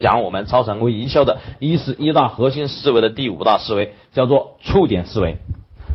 [0.00, 5.36] 讲我们超常规营销的一是一大核心思维的第五大思维，叫做触点思维。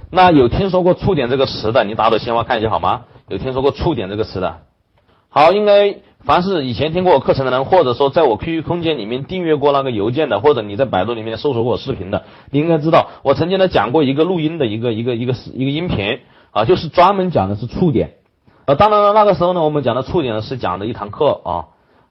[0.10, 3.01] 那有听说过触点这个词的，你打朵鲜花看一下好吗？
[3.27, 4.62] 有听说过触点这个词的？
[5.27, 16.20] 好，应该凡是以前听过我课程的人，或者说在我 QQ 空间里面订阅过那个邮件的，或者你在百度里面搜索过我视频的，你应该知道我曾经呢讲过一个录音的一个一个一个一个音频
[16.52, 18.13] 啊，就是专门讲的是触点。
[18.66, 21.66] 呃，当然了，那个时候呢，我们讲的触点呢是讲的一堂课啊。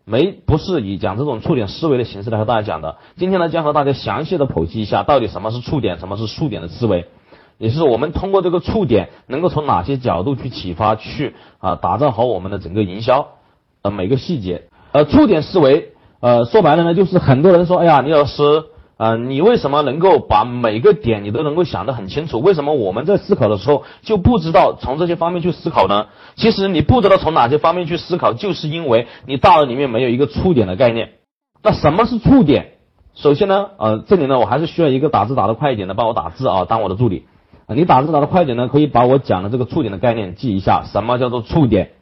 [0.09, 2.96] 没不是以讲这种触点思维的形式来和大家讲的。
[3.16, 7.06] 今天呢，将和大家详细的剖析一下，到底什么是触点，什么是触点的思维，
[7.59, 13.28] 也就是我们通过这个触点，能够从哪些角度去启发，去啊打造好我们的整个营销，
[13.83, 14.62] 呃每个细节。
[14.92, 18.64] 呃，触点思维，呃说白了呢，就是很多人说，哎呀，李老师。
[18.98, 22.41] 啊，你为什么能够把每个点你都能够想得很清楚？
[22.41, 26.06] 为什么我们在思考的时候就不知道从这些方面去思考呢？
[26.34, 31.11] 其实你不知道从哪些方面去思考，就是因为你大脑里面没有一个触点的概念。
[31.62, 32.73] 那什么是触点？
[33.15, 37.27] 首先呢，呃，这里呢，我还是需要一个打字打得快一点的帮我打字啊，当我的助理。
[37.69, 40.83] 你打字打得快一点呢，可以把我讲的这个触点的概念记一下。
[40.84, 41.92] 什么叫做触点？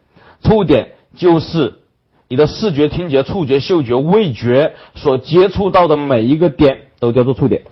[0.42, 1.80] 触点就是。
[2.28, 7.62] 你的视觉、听觉、触觉、嗅觉、味觉所接触到的每一个点都叫做触点，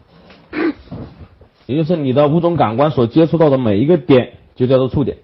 [1.67, 5.19] 也就是你的五种感官所接触到的每一个点就叫做触点。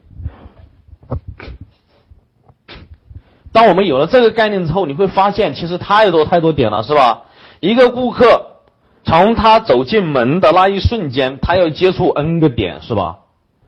[3.53, 7.25] 当我们有了这个概念之后，你会发现其实太多太多点了，是吧？
[7.61, 8.63] 一个顾客
[9.05, 13.19] 从他走进门的那一瞬间，他要接触 N 个点，是吧？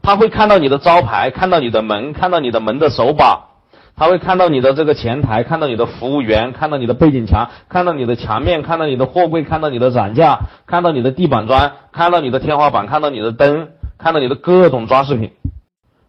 [0.00, 3.51] 他会看到你的招牌，看到你的门，看到你的门的手把。
[3.94, 13.68] 他会看到你的这个前台，看到你的服务员，看到你的背景墙，看到你的墙面，看到你的货柜，看到你的展架，看到你的地板砖，看到你的天花板，看到你的灯，
[13.98, 15.32] 看到你的各种装饰品，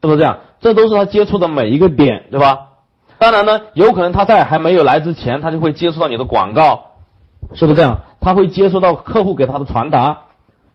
[0.01, 0.39] 是不是这样？
[0.61, 2.69] 这都是他接触的每一个点，对吧？
[3.19, 6.93] 当然呢，有可能他在还没有来之前，他就会接触到你的广告，
[7.53, 7.99] 是不是这样？
[8.21, 10.21] 他会接触到客户给他的传达，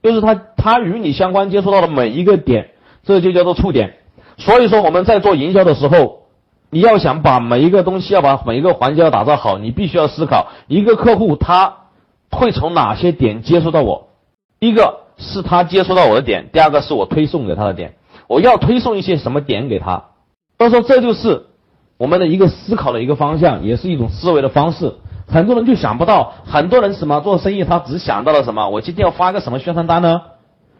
[0.03, 2.70] 就是他他与你相关接触到的每一个点，
[3.03, 3.94] 这就叫做触点。
[4.37, 6.28] 所以说我们在做营销的时候。
[6.71, 11.77] 你要想把每一个东西要把每一个环节要打造好，你必须要思考一个客户他
[12.31, 14.09] 会从哪些点接触到我。
[14.59, 17.95] 一个是他接触到我的点，第二个是我推送给他的点。
[18.27, 20.05] 我要推送一些什么点给他？
[20.59, 21.47] 所以说这就是
[21.97, 24.97] 我们的一个思考的一个方向，也是一种思维的方式。
[25.27, 28.69] 很多人就想不到，很多人什么做生意他只想到了什么？
[28.69, 30.23] 我今天要发个什么宣传单呢？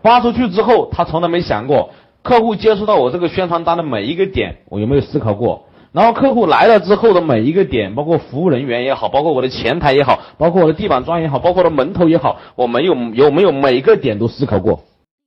[0.03, 1.91] 发出去之后，他从来没想过
[2.23, 5.65] 客户接触到我这个宣传单的每一个点，我有没有思考过？
[5.93, 14.81] 然后客户来了之后的每一个点，包括服务人员也好，包括我的前台也好，包括我的地板砖也好，包括我的门头也好，我没有有没有每个点都思考过？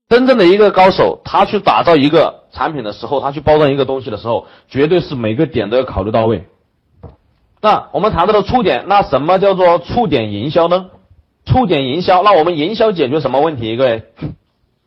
[0.08, 6.44] 真正的一个高手，他去打造一个产品的时候，他去包装一个东西的时候，绝对是每个点都要考虑到位。
[7.62, 10.88] 那我们谈到了触点，那什么叫做触点营销呢？
[11.46, 13.78] 触点营销，那我们营销解决什么问题？
[13.78, 14.04] 各位，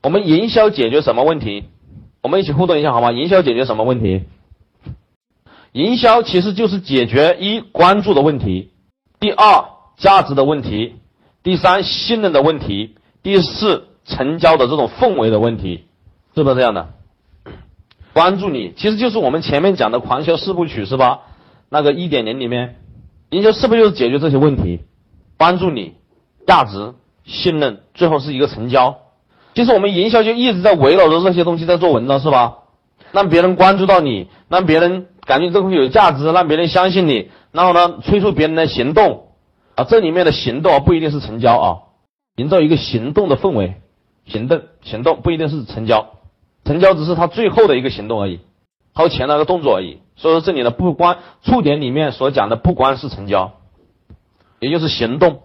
[0.03, 1.65] 我们营销解决什么问题？
[2.23, 3.13] 我们一起互动一下好吗？
[3.13, 4.25] 营销解决什么问题？
[5.75, 8.71] 营销其实就是解决一关注的问题，
[9.19, 9.65] 第二
[9.97, 10.95] 价值的问题，
[11.43, 15.87] 第三信任的问题，第四成交的这种氛围的问题，
[16.37, 16.91] 是不是这样的？
[18.13, 21.23] 关注你其实就是我们前面讲的狂销四部曲是吧？
[21.69, 22.77] 那个一点零里面，
[23.31, 24.79] 营销是不是就是解决这些问题？
[25.37, 25.95] 帮助你，
[26.47, 28.99] 价值、信任，最后是一个成交。
[29.57, 32.59] 其实我们营销就一直在围绕着这些东西在做文章是吧？
[33.11, 35.09] 让别人关注到你，让别人。
[35.27, 39.29] 感觉这个东西有价值，让别人相信你，然后呢，催促别人的行动
[39.75, 41.69] 啊，这里面的行动不一定是成交啊，
[42.37, 43.77] 营造一个行动的氛围，
[44.27, 46.11] 行动行动不一定是成交，
[46.65, 48.41] 成交只是他最后的一个行动而已，
[48.95, 50.01] 掏钱那个动作而已。
[50.17, 53.53] 所以说这里呢，不光触点里面所讲的不光是成交，
[54.61, 55.41] 也就是行动。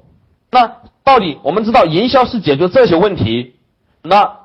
[0.52, 3.56] 那到底我们知道营销是解决这些问题，
[4.04, 4.40] 那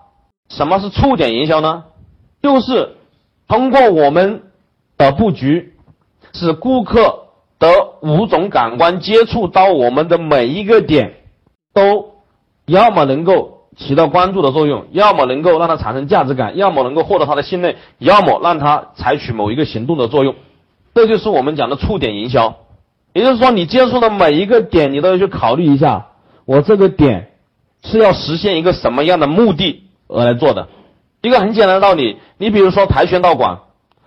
[0.49, 1.85] 什么是触点营销呢？
[2.41, 2.97] 就是
[3.49, 4.43] 通过我们。
[5.07, 5.75] 的布局
[6.33, 7.21] 使顾客
[7.59, 7.69] 的
[8.03, 11.15] 五种感官接触到我们的每一个点，
[11.73, 12.15] 都
[12.67, 20.35] 要么能够起到关注的作用，要么能够让他产生价值感，要么能够获得他的信任，要么让他采取某一个行动的作用。
[20.95, 22.57] 这就是我们讲的触点营销。
[23.13, 26.09] 也就是说，你接触的每一个点，你都要去考虑一下，
[26.45, 27.31] 我这个点
[27.83, 30.69] 是要实现一个什么样的目的而来做的。
[31.23, 33.61] 一个很简单的道理，你比如说跆拳道馆。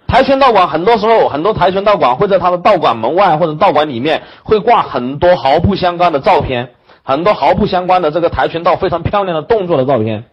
[0.08, 6.70] 跆拳道馆很多时候，很多跆拳道馆会在他的道馆门外或者道馆里面会挂很多毫不相关的照片，
[7.04, 10.24] 很多毫不相关的这个跆拳道非常漂亮的动作的照片。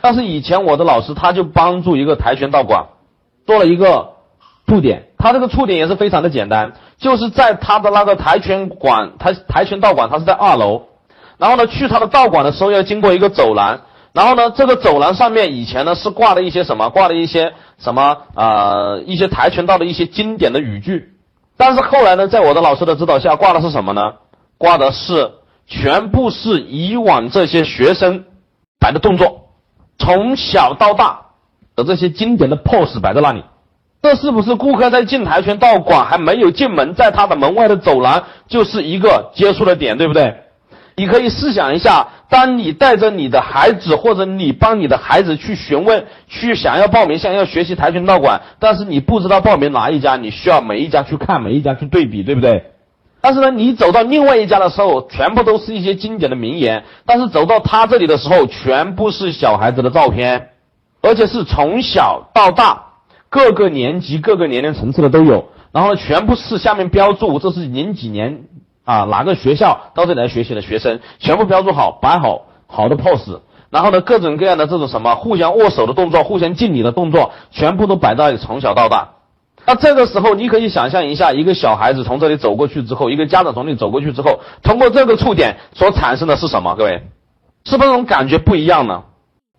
[0.00, 2.86] 但是以前我的老师他就帮助一个跆拳道馆
[3.46, 4.12] 做了一个
[4.66, 10.84] 触点，他这个触点也是非常的简单，就是在他的那个跆拳馆，跆跆拳道馆，他是在二楼。
[11.36, 13.80] 然后呢，去他的道馆的时候要经过一个走廊。
[14.12, 16.88] 然后呢，这个走廊上面以前呢是挂了一些什么？
[16.90, 18.16] 挂了一些什么？
[18.34, 21.12] 呃，一些跆拳道的一些经典的语句。
[21.56, 24.14] 但是后来呢，在我的老师的指导下，挂的是什么呢？
[24.56, 25.32] 挂的是
[25.66, 28.24] 全部是以往这些学生
[28.80, 29.50] 摆的动作，
[29.98, 31.20] 从小到大
[31.76, 33.44] 的这些经典的 pose 摆在那里。
[34.00, 40.36] 这是不是顾客在进跆拳道馆还没有进门，在他的门外的走廊就是一个接触的点，对不对？
[40.98, 52.64] 你可以试想一下，当你带着你的孩子，或者你帮你的孩子去询问，去想要报名，想要学习跆拳道馆，但是你不知道报名哪一家，你需要每一家去看，每一家去对比，对不对？
[53.20, 60.50] 但是呢，你走到另外一家的时候，全部都是一些经典的名言，但是走到他这里的时候，全部是小孩子的照片，
[61.00, 62.84] 而且是从小到大。
[63.30, 68.44] 各个年级、各个年龄层次的都有，然后呢，全部是下面标注这是零几年
[68.88, 79.10] 啊哪个学校到这里来学习的学生，全部标注好，摆好好的 pose，然后呢，各种各样的这种什么互相握手的动作、互相敬礼的动作，全部都摆在从小到大。
[79.66, 86.74] 那这个时候，你可以想象一下，一个小孩子从这里走过去之后，一个家长从这里走过去之后，通过这个触点所产生的是什么？
[86.74, 87.02] 各位，
[87.66, 89.02] 是不是那种感觉不一样呢？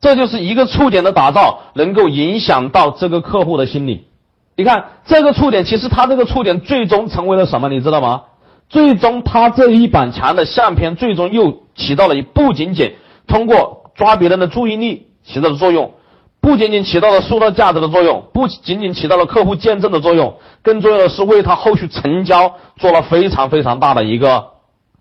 [0.01, 4.07] 这就是一个触点的打造，能够影响到这个客户的心理。
[4.55, 7.69] 你看这个触点，其实他这个触点最终成为了什么？
[7.69, 8.23] 你知道吗？
[8.69, 12.95] 最终他这一板墙的相片，最终又起到了不仅仅
[13.27, 15.93] 通过抓别人的注意力起到的作用，
[16.39, 24.51] 不仅仅起到了塑造价值的作用，不仅仅起到了客户见证的作用，更重要的是为他后续成交做了非常非常大的一个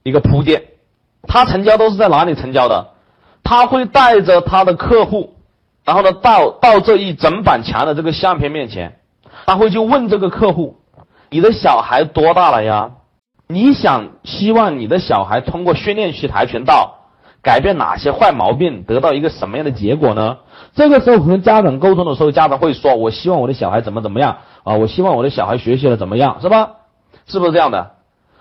[0.03, 0.63] 一个铺垫。
[1.27, 2.89] 他成交都是在哪里成交的？
[3.45, 5.37] 他会带着他的客户，
[5.85, 8.99] 然后呢，到到这一整板墙的这个相片面前，
[9.47, 10.77] 他会就问这个客户
[11.31, 12.93] ：“你的小孩多大了呀？
[13.49, 16.99] 你想希望你的小孩通过训练习跆拳道，
[17.43, 20.37] 改变哪些坏毛病，得到一个什么样的结果呢？”
[20.77, 24.75] 这个时候和家长沟通的时候，家长会说：“我希望我的小孩怎么怎么样啊？
[24.75, 26.71] 我希望我的小孩学习的怎么样，是吧？
[27.27, 27.93] 是不是这样的？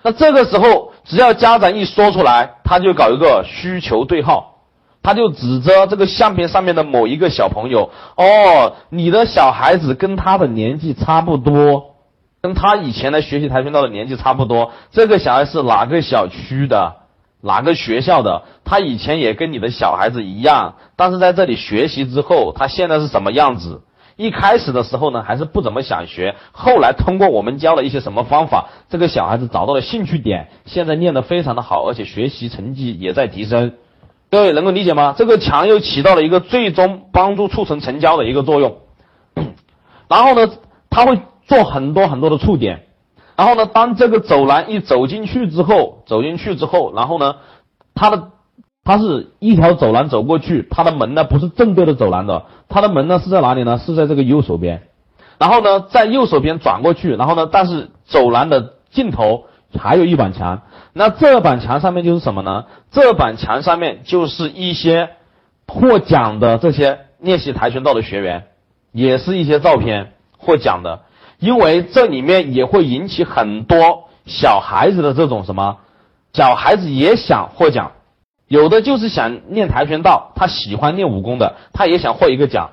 [0.04, 4.56] 那这个时候，只要家长一说出来，他就搞一个需求对号。”
[5.04, 11.96] 他就指着这个相片上面的某一个小朋友，哦，你的小孩子跟他的年纪差不多，
[12.42, 14.72] 跟他以前来学习跆拳道的年纪差不多。
[14.92, 16.98] 这个小孩是哪个小区的，
[17.42, 18.44] 哪个学校的？
[18.64, 23.82] 他以前也跟你的小孩子一样，但是在这里学习之后，他现在是什么样子？
[24.16, 33.74] 一开始的时候呢，还是不怎么想学，后来通过我们教了一些什么方法，这个小孩子找到了兴趣点，现在练得非常的好，而且学习成绩也在提升。
[34.32, 35.14] 各位能够理解吗？
[35.16, 38.78] 这个墙又起到了一个最终帮助促成成交的一个作用。
[40.10, 40.52] 然后呢，
[40.90, 42.84] 他会做很多很多的触点。
[43.36, 47.36] 然后呢，当这个走廊一走进去之后，走进去之后，然后呢，
[47.94, 48.30] 它的
[48.84, 53.78] 它是一条走廊走过去，它的门呢不是正对着走廊的，它的门呢是在哪里呢？
[53.78, 54.88] 是在这个右手边。
[55.38, 59.46] 然后呢，在右手边转过去，然后呢，但是走廊的尽头
[59.78, 60.64] 还有一板墙。
[60.94, 62.66] 那这板墙上面就是什么呢？
[62.90, 65.10] 这板墙上面就是一些
[65.68, 68.48] 获奖的这些练习跆拳道的学员，
[68.92, 71.02] 也是一些照片获奖的。
[71.40, 75.78] 因为这里面也会引起很多小孩子的这种什么，
[76.34, 77.92] 小孩子也想获奖，
[78.48, 82.72] 有的就是想练跆拳道，他喜欢练武功的，他也想获一个奖。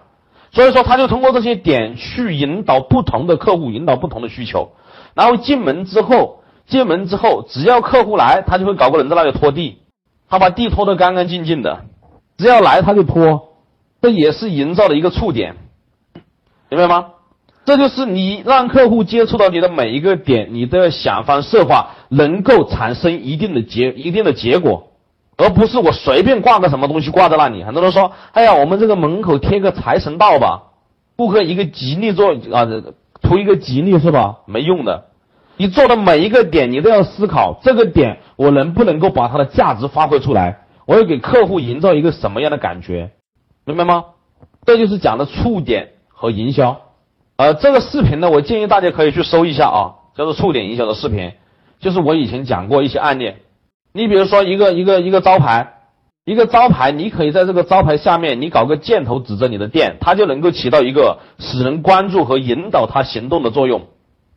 [0.53, 4.73] 所以说，他就通过这些点去引导不同的客户，引导不同的需求，
[5.15, 6.41] 然后进门之后。
[6.67, 9.81] 进门之后，只要客户来，他就会搞个人在那里拖地，
[10.31, 11.85] 他把地拖得干干净净的。
[12.39, 13.49] 只要来他就拖，
[14.01, 15.57] 这也是营造的一个触点，
[16.71, 17.09] 明白吗？
[17.65, 24.89] 这就是你让客户接触到你的每一个点，你都要想方设法能够产生一定的结一定的结果，
[25.39, 27.65] 而不是我随便挂个什么东西挂在那里。
[27.65, 30.65] 很多人说：“哎呀，我们这个门口贴个财神道吧，
[31.17, 32.69] 顾客一个吉利做啊，
[33.23, 34.41] 图一个吉利是吧？
[34.47, 35.07] 没用的。”
[35.57, 40.65] 你做的每一个点，你都要思考这个点我能不能够把它的价值发挥出来？
[40.85, 43.13] 我要给客户营造一个什么样的感觉？
[43.65, 44.05] 明白吗？
[44.67, 46.81] 这就是讲的触点和营销。
[47.37, 49.79] 呃，这个视频呢，我建议大家可以去搜一下啊，
[50.17, 51.33] 叫做触点营销的视频。
[51.81, 53.35] 就是我以前讲过一些案例。
[53.93, 55.75] 你比如说一个一个一个招牌，
[56.25, 63.83] 一个招牌，你可以在这个招牌下面，你搞个箭头指着你的店，它就能够起到一个使人关注和引导他行动的作用。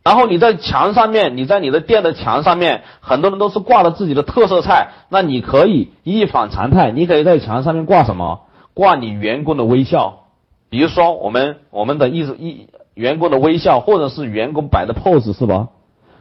[0.03, 8.41] 然后你在墙上面，你在你的店的墙上面，很多人都是挂了自己的特色菜，那你可以一反常态，你可以在墙上面挂什么？
[8.73, 10.27] 挂你员工的微笑，
[10.69, 15.69] 比如说我们我们的一一员工的微笑，或者是员工摆的 pose 是吧？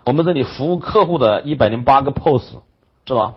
[0.05, 2.61] 我们这里服务客户的一百零八个 pose
[3.07, 3.35] 是吧？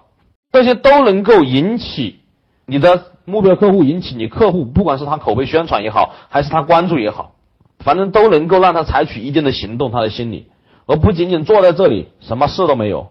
[0.52, 2.20] 这些都能够引起
[2.66, 7.32] 你的目标客户，引起你客户，不管是他口碑宣传也好，还是他关注也好，
[7.80, 10.48] 反正都能够让他采取一定的行动，他的心理，
[10.86, 13.08] 而不仅仅坐在这里什么事都没有。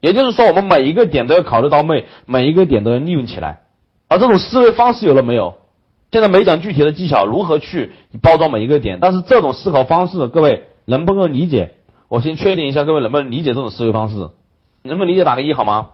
[0.00, 3.60] 也就是说，我们每一个点都要考虑到位，每一个点都要利用起来。
[4.08, 5.54] 而这种思维方式有了没有？
[6.10, 11.74] 现在没讲具体的技巧，如何去包装每一个点，但是这种思考方式，各位能不能理解？
[12.08, 14.30] 我先确定一下，各位能不能理解这种思维方式？
[14.82, 15.24] 能不能理解？
[15.24, 15.90] 打个一好吗？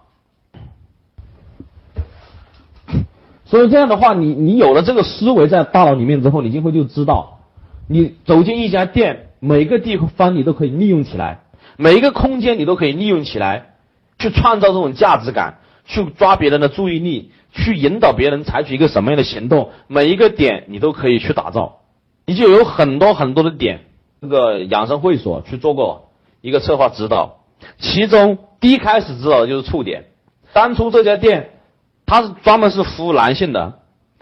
[3.45, 7.39] 所以这样的话，你你有了这个思维在大脑里面之后，你今后就知道，
[7.87, 11.41] 你走进一家店，每个地方你都可以利用起来，
[11.77, 13.71] 每一个空间你都可以利用起来。
[14.17, 21.81] 去创造这种价值感，去抓别人的注意力，去引导别人采取一个什么样的行动，每一个点你都可以去打造，
[22.25, 23.81] 你就有很多很多的点。
[24.21, 26.09] 这个养生会所去做过
[26.41, 27.41] 一个策划指导，
[27.77, 30.05] 其中第一开始指导的就是触点。
[30.53, 31.51] 当初这家店，
[32.05, 33.79] 它是专门是服务男性的，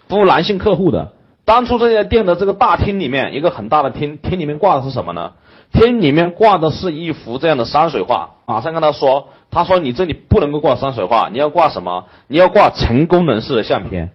[0.09, 1.13] 服务男性客户的。
[1.45, 5.33] 当初这家店的这个大厅里面，一个很大的厅，厅里面挂的是什么呢？
[5.73, 8.35] 厅里面挂的是一幅这样的山水画。
[8.45, 9.27] 马上跟他说。
[9.55, 12.05] 他说：“你这里不能够挂山水画，你要挂什么？
[12.27, 14.09] 你要挂成功人士的相片。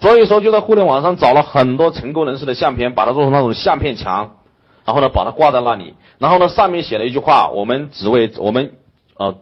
[0.00, 4.36] 所以说，就在互联网上找了很多成功人士的相片，把它做成那种相片墙，
[4.84, 5.94] 然后呢，把它挂在那里。
[6.18, 8.74] 然后呢，上面写了一句话：我们只为我们
[9.16, 9.34] 呃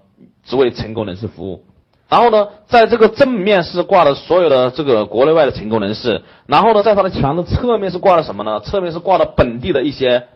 [0.47, 1.67] 只为成功人士服务。
[2.09, 6.23] 然后呢，在这个正面是挂的所有的这个国内外的成功人士。
[6.47, 8.61] 然后呢，在他的墙的侧面是挂了什么呢？
[8.61, 10.27] 侧面是挂了本地的一些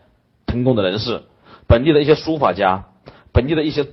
[0.49, 1.21] 成功的人士，
[1.67, 2.85] 本地的一些书法家。”
[3.31, 3.85] 本地的一些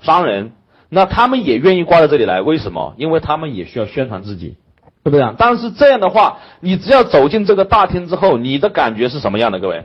[0.00, 0.52] 商人，
[0.88, 2.94] 那他们也愿意挂在这里来，为什么？
[2.96, 4.56] 因为他们也需要宣传自己，
[5.04, 5.34] 对不对？
[5.36, 9.60] 但是这样的话，你只要走进这个大厅之后，你的感觉是什么样的？
[9.60, 9.84] 各位，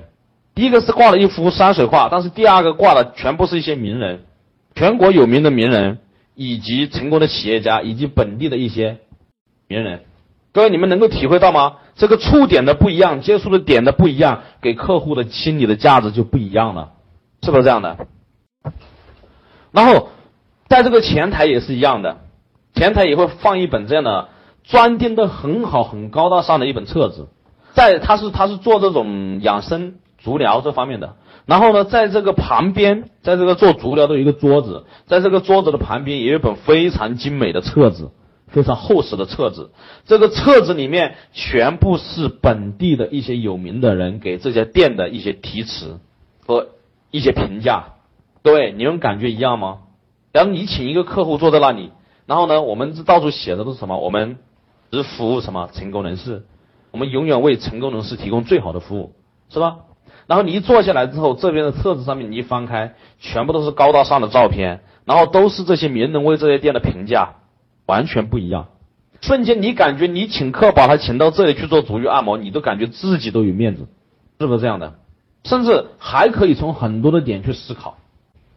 [0.56, 4.24] 第一个是挂了一幅山水画，但是第二个挂的全部是一些名人，
[4.76, 5.98] 全国有名的名人，
[6.36, 9.00] 以及成功的企业家，以及本地的一些
[9.68, 10.06] 名人。
[10.54, 11.74] 各位，你们能够体会到吗？
[11.96, 16.92] 这个触点的不一样，接触的点的不一样，给客户的心理的价值就不一样了，
[17.42, 18.08] 是不是这样的？
[19.72, 20.10] 然后，
[20.68, 22.18] 在这个前台也是一样的，
[22.74, 24.30] 前台也会放一本这样的
[24.64, 27.28] 装订的很好、很高大上的一本册子，
[27.74, 31.16] 在他是他是做这种养生足疗这方面的。
[31.46, 38.10] 然后呢，在这个旁边，在这个做足疗的一个桌子，在这个桌子的旁边也有本非常精美的册子，
[38.56, 39.72] 非常厚实的册子。
[40.06, 46.00] 这个册子里面全部是本地的一些有名的人给这家店的一些题词
[46.48, 46.70] 和
[47.12, 47.96] 一些评价。
[48.42, 49.80] 各位，你们感觉一样吗？
[50.32, 51.92] 然后你请一个客户坐在那里，
[52.26, 54.00] 然后呢，我们这到处写的都是什么？
[54.00, 54.38] 我们
[54.90, 56.46] 只服务什么成功人士？
[56.92, 59.12] 我们永远为成功人士提供最好的服务，
[59.50, 59.80] 是吧？
[60.28, 67.36] 然后你一坐下来之后，这边的册子上面你一翻开，全部都是高大上的照片，然后都是这些名人为这些店的评价，
[67.86, 68.68] 完全不一样。
[69.22, 73.88] 瞬间你感觉你请客把他请到这里去做足浴按摩，你都感觉自己都有面子，
[74.40, 74.94] 是不是这样的？
[75.44, 77.98] 甚至还可以从很多的点去思考。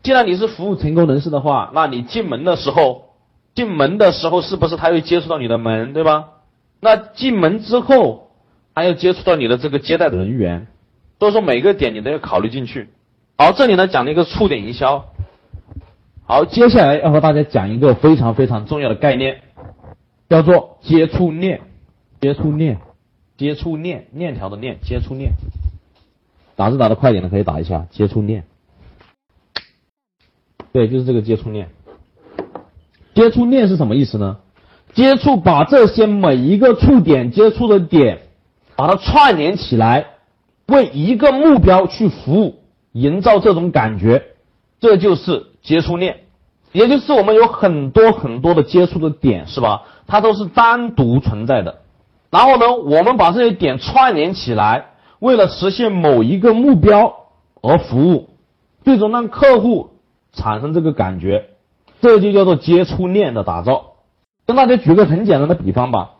[0.02, 3.14] 既然你是服务成功人士的话，那你进门的时候，
[3.54, 6.30] 进门的时候是不是他会接触到你的门，对吧？
[6.80, 8.30] 那进门之后，
[8.74, 10.66] 还要接触到你的这个接待的人员，
[11.18, 12.88] 所以说每个点你都要考虑进去。
[13.36, 15.06] 好，这里呢讲了一个触点营销。
[16.28, 19.38] 好，接下来要和大家讲一个非常非常重要的概念，
[20.28, 21.62] 叫做接触链。
[22.20, 22.80] 接触链，
[23.38, 25.32] 接触链，链条的链，接触链。
[26.54, 28.44] 打字打的快点的可以打一下，接触链。
[30.70, 31.70] 对，就是这个接触链。
[33.14, 34.36] 接触链是什么意思呢？
[34.92, 38.18] 接触把这些每一个触点接触的点，
[38.76, 40.08] 把它串联起来，
[40.66, 42.56] 为一个目标去服务，
[42.92, 44.24] 营造这种感觉，
[44.78, 46.20] 这就是接触链。
[46.72, 49.82] 也就是我们有很多很多的接触的点，是吧？
[50.06, 51.80] 它都是单独存在的。
[52.30, 54.86] 然后呢，我们把这些点串联起来，
[55.18, 57.26] 为了实现某一个目标
[57.62, 58.30] 而服务，
[58.84, 59.90] 最终让客户。
[60.30, 61.46] 产生这个感觉，
[62.00, 63.94] 这就叫做接触链的打造。
[64.46, 66.10] 跟大家举个很简单的比方吧，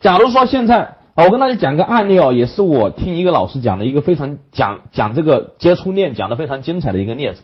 [0.00, 7.42] 假如说现在啊我跟大家讲个案例哦，也是我听一个老师讲的一个非常讲讲这个接触链讲的非常精彩的一个例子，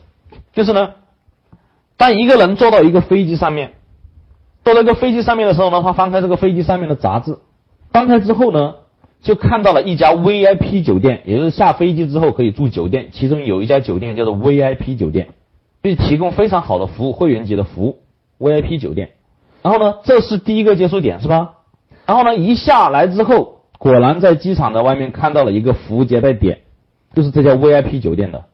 [0.55, 0.93] 就是呢，
[2.03, 3.75] 当一个人坐到一个飞机上面，
[4.65, 7.39] 坐在一个飞机上面的时候呢，他翻开这个飞机上面的杂志，
[7.93, 8.75] 翻开之后呢，
[9.23, 15.29] 就看到了一家 VIP 酒店，也就是下飞机之后可以住酒店，其中有一家酒店叫做 VIP 酒店。
[15.81, 17.99] 并提供非常好的服务，会员级的服务
[18.39, 19.11] ，VIP 酒店。
[19.63, 21.55] 然后呢，这是第一个接触点，是吧？
[22.07, 26.63] 然后呢，一下来之后，果然在机场的外面看到了一个服务接待点，
[27.15, 28.45] 就是这家 VIP 酒店的。